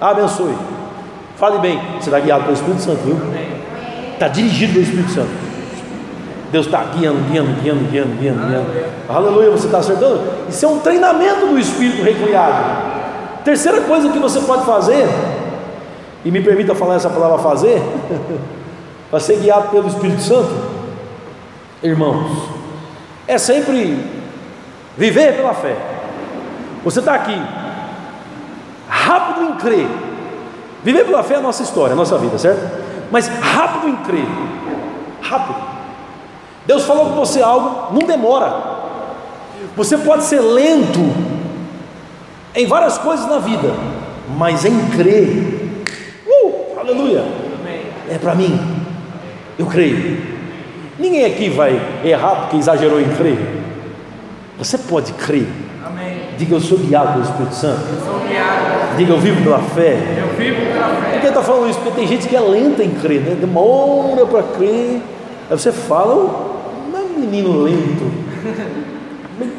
Abençoe. 0.00 0.54
Fale 1.36 1.58
bem, 1.58 1.80
você 2.00 2.08
está 2.08 2.18
guiado 2.18 2.44
pelo 2.44 2.54
Espírito 2.54 2.80
Santo, 2.80 3.02
viu? 3.04 3.18
Está 4.14 4.28
dirigido 4.28 4.72
pelo 4.72 4.84
Espírito 4.84 5.10
Santo. 5.10 5.44
Deus 6.50 6.66
está 6.66 6.84
guiando, 6.84 7.18
guiando, 7.30 7.60
guiando, 7.60 7.84
guiando, 7.90 8.16
guiando, 8.16 8.46
guiando. 8.46 8.66
Aleluia, 9.08 9.50
você 9.50 9.66
está 9.66 9.78
acertando? 9.78 10.22
Isso 10.48 10.64
é 10.64 10.68
um 10.68 10.78
treinamento 10.78 11.46
do 11.46 11.58
Espírito 11.58 12.02
recriado. 12.02 12.94
Terceira 13.44 13.82
coisa 13.82 14.08
que 14.08 14.18
você 14.18 14.40
pode 14.40 14.64
fazer, 14.64 15.06
e 16.24 16.30
me 16.30 16.40
permita 16.40 16.74
falar 16.74 16.94
essa 16.94 17.10
palavra 17.10 17.38
fazer, 17.38 17.82
para 19.10 19.20
ser 19.20 19.36
guiado 19.36 19.68
pelo 19.68 19.88
Espírito 19.88 20.22
Santo, 20.22 20.73
irmãos, 21.82 22.48
é 23.26 23.38
sempre 23.38 23.98
viver 24.96 25.36
pela 25.36 25.54
fé. 25.54 25.76
Você 26.84 26.98
está 26.98 27.14
aqui, 27.14 27.40
rápido 28.88 29.42
em 29.50 29.56
crer 29.56 29.88
Viver 30.84 31.06
pela 31.06 31.22
fé 31.22 31.34
é 31.34 31.36
a 31.38 31.40
nossa 31.40 31.62
história, 31.62 31.94
a 31.94 31.96
nossa 31.96 32.18
vida, 32.18 32.38
certo? 32.38 32.60
Mas 33.10 33.26
rápido 33.26 33.88
em 33.88 33.96
crer, 33.96 34.26
rápido. 35.22 35.56
Deus 36.66 36.84
falou 36.84 37.06
com 37.06 37.14
você 37.14 37.40
algo, 37.40 37.94
não 37.98 38.06
demora. 38.06 38.74
Você 39.74 39.96
pode 39.96 40.24
ser 40.24 40.40
lento 40.40 41.00
em 42.54 42.66
várias 42.66 42.98
coisas 42.98 43.26
na 43.26 43.38
vida, 43.38 43.72
mas 44.36 44.66
em 44.66 44.90
crer, 44.90 45.84
uh, 46.26 46.78
aleluia, 46.78 47.24
é 48.10 48.18
para 48.18 48.34
mim, 48.34 48.60
eu 49.58 49.64
creio. 49.64 50.33
Ninguém 50.98 51.24
aqui 51.24 51.48
vai 51.48 51.80
errar 52.04 52.42
porque 52.42 52.56
exagerou 52.56 53.00
em 53.00 53.08
crer. 53.16 53.38
Você 54.58 54.78
pode 54.78 55.12
crer. 55.12 55.46
Diga 56.36 56.56
eu 56.56 56.60
sou 56.60 56.78
guiado 56.78 57.12
pelo 57.12 57.24
Espírito 57.24 57.54
Santo. 57.54 57.82
Eu 57.92 58.04
sou 58.04 58.20
guiado. 58.26 58.96
Diga 58.96 59.12
eu 59.12 59.20
vivo 59.20 59.42
pela 59.42 59.58
fé. 59.58 59.98
Eu 60.18 60.36
vivo 60.36 60.72
pela 60.72 60.88
fé. 60.88 61.10
Por 61.12 61.20
que 61.20 61.26
está 61.26 61.42
falando 61.42 61.70
isso? 61.70 61.78
Porque 61.80 62.00
tem 62.00 62.06
gente 62.06 62.28
que 62.28 62.34
é 62.34 62.40
lenta 62.40 62.82
em 62.82 62.90
crer, 62.90 63.20
né? 63.20 63.36
demora 63.38 64.26
para 64.26 64.42
crer. 64.42 65.00
Aí 65.50 65.58
você 65.58 65.70
fala, 65.70 66.14
não 66.90 66.98
é 66.98 67.02
um 67.02 67.20
menino 67.20 67.62
lento. 67.62 68.10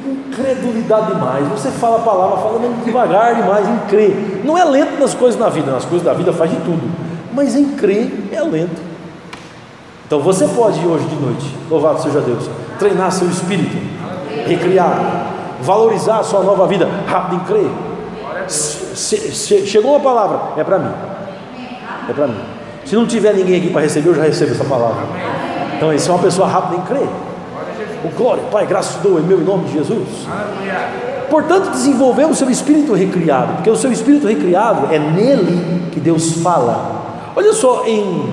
Incredulidade 0.06 1.14
demais. 1.14 1.48
Você 1.50 1.70
fala 1.70 1.98
a 1.98 2.00
palavra, 2.00 2.38
fala 2.38 2.60
devagar 2.84 3.36
demais 3.36 3.68
em 3.68 3.78
crer. 3.88 4.42
Não 4.44 4.58
é 4.58 4.66
lento 4.66 5.00
nas 5.00 5.14
coisas 5.14 5.40
da 5.40 5.50
vida, 5.50 5.72
nas 5.72 5.86
coisas 5.86 6.06
da 6.06 6.14
vida 6.14 6.34
faz 6.34 6.52
de 6.52 6.58
tudo. 6.58 6.82
Mas 7.34 7.56
em 7.56 7.70
crer 7.76 8.12
é 8.32 8.42
lento. 8.42 8.95
Então 10.06 10.20
você 10.20 10.48
pode 10.48 10.86
hoje 10.86 11.06
de 11.06 11.16
noite, 11.16 11.56
louvado 11.70 12.02
seja 12.02 12.22
Deus, 12.22 12.48
treinar 12.78 13.12
seu 13.12 13.28
espírito, 13.28 13.76
recriar, 14.46 15.32
valorizar 15.62 16.20
a 16.20 16.24
sua 16.24 16.44
nova 16.44 16.68
vida, 16.68 16.88
rápido 17.08 17.36
em 17.36 17.40
crer. 17.40 17.72
chegou 19.66 19.92
uma 19.92 20.00
palavra, 20.00 20.60
é 20.62 20.64
para 20.64 20.80
mim. 20.80 20.92
É 22.08 22.14
para 22.14 22.28
mim. 22.28 22.40
Se 22.86 22.96
não 22.96 23.08
tiver 23.08 23.34
ninguém 23.34 23.58
aqui 23.58 23.70
para 23.72 23.82
receber, 23.82 24.10
eu 24.10 24.16
já 24.16 24.24
recebo 24.24 24.52
essa 24.52 24.64
palavra. 24.64 25.04
Então, 25.76 25.92
isso 25.92 26.10
é 26.10 26.14
uma 26.14 26.22
pessoa 26.22 26.48
rápida 26.48 26.76
em 26.76 26.82
crer. 26.82 27.10
O 28.04 28.10
glória, 28.16 28.44
Pai, 28.52 28.68
graças 28.68 29.02
dou 29.02 29.20
em 29.20 29.24
meu 29.24 29.40
nome 29.40 29.66
de 29.66 29.74
Jesus. 29.74 30.08
Portanto, 31.30 31.72
desenvolveu 31.72 32.30
o 32.30 32.36
seu 32.36 32.50
espírito 32.52 32.94
recriado, 32.94 33.54
porque 33.56 33.70
o 33.72 33.76
seu 33.76 33.92
espírito 33.92 34.28
recriado 34.28 34.94
é 34.94 35.00
nele 35.00 35.90
que 35.92 36.00
Deus 36.00 36.44
fala. 36.44 37.02
Olha 37.36 37.52
só 37.52 37.86
em 37.88 38.32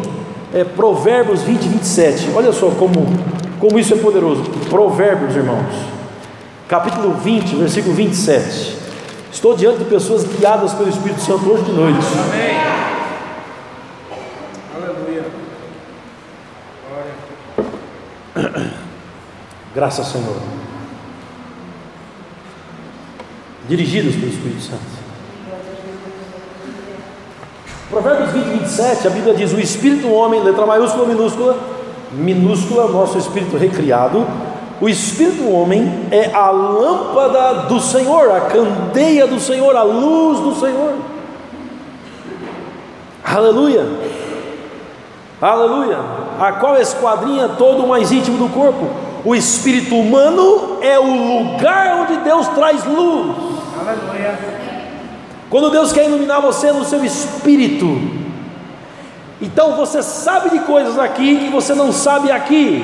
é, 0.54 0.64
Provérbios 0.64 1.42
20, 1.42 1.62
27, 1.68 2.30
olha 2.34 2.52
só 2.52 2.70
como, 2.70 3.06
como 3.58 3.78
isso 3.78 3.94
é 3.94 3.96
poderoso. 3.96 4.42
Provérbios, 4.68 5.34
irmãos 5.36 5.92
capítulo 6.72 7.12
20, 7.12 7.56
versículo 7.56 7.94
27. 7.94 8.78
Estou 9.30 9.54
diante 9.54 9.80
de 9.80 9.84
pessoas 9.84 10.24
guiadas 10.24 10.72
pelo 10.72 10.88
Espírito 10.88 11.20
Santo 11.20 11.46
hoje 11.50 11.64
de 11.64 11.72
noite. 11.72 11.98
Amém. 12.18 12.56
Aleluia. 14.74 15.26
Glória. 18.34 18.72
Graças, 19.74 20.06
Senhor. 20.06 20.40
Dirigidos 23.68 24.14
pelo 24.14 24.28
Espírito 24.28 24.62
Santo. 24.62 25.01
Provérbios 27.92 28.30
20, 28.30 28.44
27, 28.60 29.06
a 29.06 29.10
Bíblia 29.10 29.34
diz: 29.34 29.52
O 29.52 29.60
espírito 29.60 30.08
do 30.08 30.14
homem, 30.14 30.42
letra 30.42 30.64
maiúscula, 30.64 31.06
minúscula, 31.06 31.58
minúscula, 32.10 32.88
nosso 32.88 33.18
espírito 33.18 33.58
recriado, 33.58 34.26
o 34.80 34.88
espírito 34.88 35.42
do 35.42 35.52
homem 35.52 36.08
é 36.10 36.34
a 36.34 36.50
lâmpada 36.50 37.66
do 37.68 37.78
Senhor, 37.78 38.30
a 38.30 38.40
candeia 38.40 39.26
do 39.26 39.38
Senhor, 39.38 39.76
a 39.76 39.82
luz 39.82 40.40
do 40.40 40.54
Senhor. 40.54 40.94
Aleluia. 43.22 43.86
Aleluia. 45.38 45.98
A 46.40 46.52
qual 46.52 46.78
esquadrinha 46.78 47.50
todo 47.58 47.84
o 47.84 47.88
mais 47.88 48.10
íntimo 48.10 48.38
do 48.38 48.48
corpo. 48.48 48.88
O 49.22 49.34
espírito 49.34 49.94
humano 49.96 50.78
é 50.80 50.98
o 50.98 51.04
lugar 51.04 52.00
onde 52.00 52.16
Deus 52.24 52.48
traz 52.48 52.86
luz. 52.86 53.36
Aleluia. 53.78 54.61
Quando 55.52 55.68
Deus 55.68 55.92
quer 55.92 56.06
iluminar 56.06 56.40
você 56.40 56.72
no 56.72 56.82
seu 56.82 57.04
espírito, 57.04 58.00
então 59.38 59.76
você 59.76 60.02
sabe 60.02 60.48
de 60.48 60.60
coisas 60.60 60.98
aqui 60.98 61.40
que 61.40 61.50
você 61.50 61.74
não 61.74 61.92
sabe 61.92 62.30
aqui. 62.30 62.82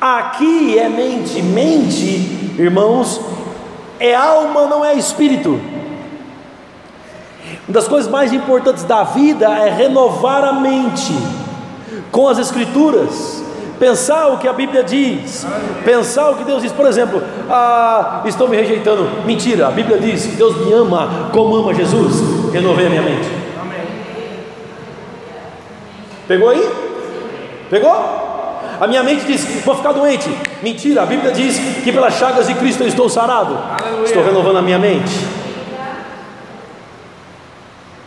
Aqui 0.00 0.78
é 0.78 0.88
mente, 0.88 1.42
mente, 1.42 2.54
irmãos, 2.56 3.20
é 3.98 4.14
alma, 4.14 4.66
não 4.66 4.84
é 4.84 4.94
espírito. 4.94 5.60
Uma 7.66 7.74
das 7.74 7.88
coisas 7.88 8.08
mais 8.08 8.32
importantes 8.32 8.84
da 8.84 9.02
vida 9.02 9.48
é 9.48 9.68
renovar 9.70 10.44
a 10.44 10.52
mente 10.52 11.12
com 12.12 12.28
as 12.28 12.38
Escrituras, 12.38 13.41
pensar 13.82 14.28
o 14.28 14.38
que 14.38 14.46
a 14.46 14.52
Bíblia 14.52 14.84
diz, 14.84 15.44
pensar 15.84 16.30
o 16.30 16.36
que 16.36 16.44
Deus 16.44 16.62
diz. 16.62 16.70
Por 16.70 16.86
exemplo, 16.86 17.20
ah, 17.50 18.22
estou 18.24 18.46
me 18.46 18.56
rejeitando. 18.56 19.26
Mentira, 19.26 19.66
a 19.66 19.70
Bíblia 19.72 19.98
diz 19.98 20.24
que 20.24 20.36
Deus 20.36 20.64
me 20.64 20.72
ama 20.72 21.30
como 21.32 21.56
ama 21.56 21.74
Jesus. 21.74 22.52
Renovei 22.52 22.86
a 22.86 22.90
minha 22.90 23.02
mente. 23.02 23.28
Pegou 26.28 26.50
aí? 26.50 26.64
Pegou? 27.68 27.90
A 28.80 28.86
minha 28.86 29.02
mente 29.02 29.24
diz: 29.24 29.44
vou 29.64 29.74
ficar 29.74 29.90
doente. 29.90 30.30
Mentira, 30.62 31.02
a 31.02 31.06
Bíblia 31.06 31.32
diz 31.32 31.58
que 31.82 31.90
pelas 31.90 32.14
chagas 32.14 32.46
de 32.46 32.54
Cristo 32.54 32.84
eu 32.84 32.86
estou 32.86 33.08
sarado. 33.08 33.58
Aleluia. 33.82 34.04
Estou 34.04 34.22
renovando 34.22 34.58
a 34.58 34.62
minha 34.62 34.78
mente. 34.78 35.41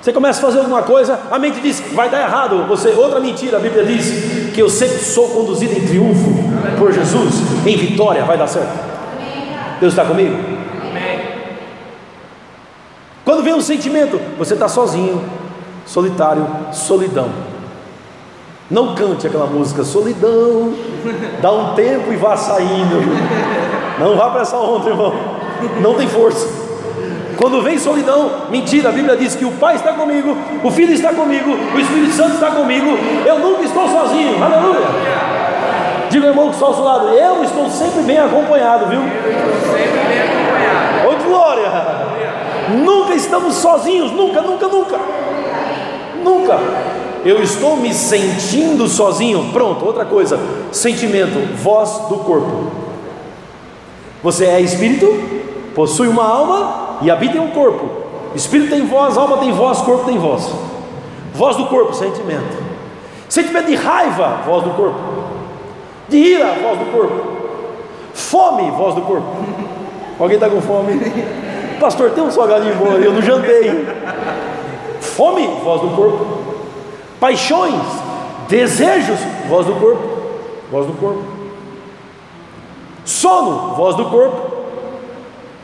Você 0.05 0.13
começa 0.13 0.37
a 0.37 0.41
fazer 0.43 0.59
alguma 0.59 0.83
coisa, 0.83 1.19
a 1.31 1.39
mente 1.39 1.59
diz: 1.61 1.81
vai 1.93 2.07
dar 2.07 2.21
errado. 2.21 2.67
Você, 2.67 2.89
outra 2.89 3.19
mentira, 3.19 3.57
a 3.57 3.59
Bíblia 3.59 3.83
diz 3.83 4.53
que 4.53 4.61
eu 4.61 4.69
sempre 4.69 4.99
sou 4.99 5.29
conduzido 5.29 5.73
em 5.73 5.81
triunfo 5.83 6.29
por 6.77 6.93
Jesus, 6.93 7.33
em 7.65 7.75
vitória, 7.75 8.23
vai 8.23 8.37
dar 8.37 8.45
certo. 8.45 8.69
Deus 9.79 9.93
está 9.93 10.05
comigo? 10.05 10.37
Quando 13.23 13.41
vem 13.41 13.55
um 13.55 13.61
sentimento, 13.61 14.21
você 14.37 14.53
está 14.53 14.67
sozinho, 14.67 15.23
solitário, 15.87 16.45
solidão. 16.71 17.31
Não 18.69 18.93
cante 18.93 19.25
aquela 19.25 19.47
música 19.47 19.83
solidão, 19.83 20.75
dá 21.41 21.51
um 21.51 21.73
tempo 21.73 22.13
e 22.13 22.15
vá 22.15 22.37
saindo. 22.37 23.01
Não 23.99 24.15
vá 24.15 24.29
para 24.29 24.41
essa 24.41 24.55
onda, 24.55 24.87
irmão. 24.87 25.15
Não 25.81 25.95
tem 25.95 26.07
força. 26.07 26.64
Quando 27.37 27.61
vem 27.61 27.77
solidão, 27.77 28.43
mentira, 28.49 28.89
a 28.89 28.91
Bíblia 28.91 29.17
diz 29.17 29.35
que 29.35 29.45
o 29.45 29.51
Pai 29.51 29.75
está 29.75 29.93
comigo, 29.93 30.37
o 30.63 30.71
Filho 30.71 30.93
está 30.93 31.13
comigo, 31.13 31.51
o 31.51 31.79
Espírito 31.79 32.13
Santo 32.13 32.35
está 32.35 32.51
comigo, 32.51 32.97
eu 33.25 33.39
nunca 33.39 33.63
estou 33.63 33.87
sozinho, 33.89 34.41
aleluia. 34.41 34.87
Diga 36.09 36.27
irmão 36.27 36.47
que 36.47 36.55
está 36.55 36.65
ao 36.65 36.73
seu 36.73 36.83
lado, 36.83 37.09
eu 37.09 37.43
estou 37.43 37.69
sempre 37.69 38.03
bem 38.03 38.17
acompanhado, 38.17 38.85
viu? 38.87 39.01
Ô 41.09 41.23
glória! 41.27 41.69
Nunca 42.83 43.13
estamos 43.13 43.55
sozinhos, 43.55 44.11
nunca, 44.11 44.41
nunca, 44.41 44.67
nunca. 44.67 44.99
Nunca. 46.23 46.59
Eu 47.23 47.41
estou 47.41 47.75
me 47.75 47.93
sentindo 47.93 48.87
sozinho. 48.87 49.49
Pronto, 49.51 49.85
outra 49.85 50.05
coisa. 50.05 50.39
Sentimento, 50.71 51.39
voz 51.55 51.89
do 52.07 52.17
corpo. 52.17 52.71
Você 54.23 54.45
é 54.45 54.59
espírito, 54.61 55.05
possui 55.75 56.07
uma 56.07 56.23
alma 56.23 56.84
e 57.01 57.11
habita 57.11 57.37
em 57.37 57.41
um 57.41 57.51
corpo. 57.51 57.89
Espírito 58.35 58.69
tem 58.69 58.85
voz, 58.85 59.17
alma 59.17 59.37
tem 59.37 59.51
voz, 59.51 59.79
corpo 59.81 60.05
tem 60.05 60.17
voz. 60.17 60.51
Voz 61.33 61.55
do 61.57 61.65
corpo, 61.65 61.93
sentimento. 61.93 62.63
Sentimento 63.29 63.67
de 63.67 63.75
raiva, 63.75 64.41
voz 64.45 64.63
do 64.63 64.71
corpo. 64.71 64.99
De 66.07 66.17
ira, 66.17 66.53
voz 66.61 66.79
do 66.79 66.85
corpo. 66.91 67.35
Fome, 68.13 68.71
voz 68.71 68.95
do 68.95 69.01
corpo. 69.01 69.27
Alguém 70.19 70.35
está 70.35 70.49
com 70.49 70.61
fome? 70.61 70.99
Pastor, 71.79 72.11
tem 72.11 72.23
um 72.23 72.31
salgadinho 72.31 72.75
bom 72.75 72.93
ali, 72.93 73.05
eu 73.05 73.13
não 73.13 73.21
jantei. 73.21 73.85
Fome, 75.01 75.47
voz 75.63 75.81
do 75.81 75.89
corpo. 75.89 76.25
Paixões, 77.19 77.81
desejos, 78.47 79.19
voz 79.47 79.65
do 79.65 79.75
corpo. 79.75 80.03
Voz 80.71 80.87
do 80.87 80.93
corpo. 80.93 81.23
Sono, 83.03 83.75
voz 83.75 83.95
do 83.95 84.05
corpo. 84.05 84.55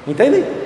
Entendem? 0.07 0.60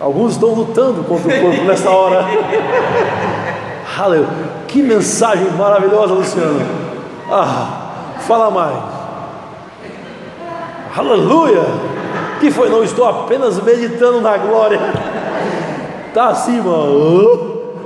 Alguns 0.00 0.32
estão 0.32 0.54
lutando 0.54 1.04
contra 1.04 1.28
o 1.28 1.40
corpo 1.42 1.62
nessa 1.64 1.90
hora. 1.90 2.24
Aleluia. 3.98 4.28
Que 4.66 4.82
mensagem 4.82 5.50
maravilhosa, 5.50 6.14
Luciano. 6.14 6.60
Ah, 7.30 8.16
fala 8.20 8.50
mais. 8.50 8.76
Aleluia. 10.96 11.64
Que 12.40 12.50
foi? 12.50 12.70
Não 12.70 12.82
estou 12.82 13.06
apenas 13.06 13.62
meditando 13.62 14.22
na 14.22 14.38
glória. 14.38 14.80
Tá 16.14 16.28
acima. 16.28 16.72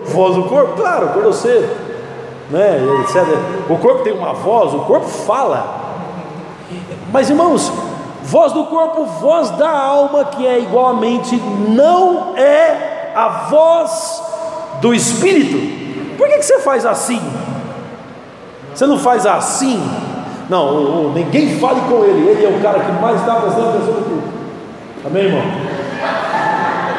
voz 0.04 0.36
do 0.36 0.44
corpo, 0.44 0.80
claro, 0.80 1.06
acordou 1.06 1.32
cedo. 1.32 1.68
Né, 2.50 2.80
etc. 3.02 3.26
O 3.68 3.76
corpo 3.78 4.04
tem 4.04 4.12
uma 4.12 4.32
voz, 4.34 4.72
o 4.72 4.80
corpo 4.80 5.06
fala. 5.06 5.82
Mas 7.12 7.28
irmãos, 7.28 7.72
voz 8.24 8.52
do 8.52 8.64
corpo, 8.64 9.04
voz 9.04 9.50
da 9.50 9.68
alma, 9.68 10.24
que 10.24 10.46
é 10.46 10.58
igualmente, 10.58 11.36
não 11.68 12.36
é 12.36 13.12
a 13.14 13.28
voz 13.48 14.22
do 14.80 14.94
espírito. 14.94 16.16
Por 16.16 16.28
que, 16.28 16.38
que 16.38 16.44
você 16.44 16.58
faz 16.60 16.86
assim? 16.86 17.20
Você 18.74 18.86
não 18.86 18.98
faz 18.98 19.26
assim? 19.26 19.80
Não, 20.48 21.12
ninguém 21.12 21.58
fale 21.58 21.80
com 21.82 22.04
ele, 22.04 22.28
ele 22.28 22.44
é 22.44 22.48
o 22.48 22.60
cara 22.62 22.80
que 22.80 22.92
mais 22.92 23.20
está 23.20 23.36
prestando 23.36 23.68
atenção 23.70 23.94
no 23.94 24.02
culto. 24.02 24.28
Amém, 25.06 25.24
irmão? 25.24 25.42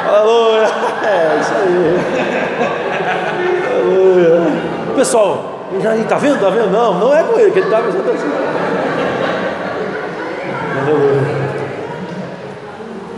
Aleluia! 0.07 0.65
É 1.05 1.37
isso 1.39 1.51
aí. 1.53 1.99
Aleluia. 3.75 4.41
Pessoal, 4.95 5.37
já 5.79 5.95
está 5.95 6.17
vendo? 6.17 6.35
Está 6.35 6.49
vendo? 6.49 6.71
Não, 6.71 6.95
não 6.95 7.15
é 7.15 7.21
com 7.21 7.39
ele 7.39 7.51
que 7.51 7.59
ele 7.59 7.67
está 7.67 7.79
prestando 7.79 8.09
atenção. 8.09 8.27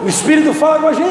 O 0.03 0.07
Espírito 0.07 0.53
fala 0.53 0.79
com 0.79 0.87
a 0.87 0.93
gente. 0.93 1.05